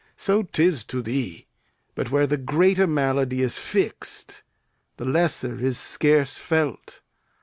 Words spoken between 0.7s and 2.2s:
to thee; But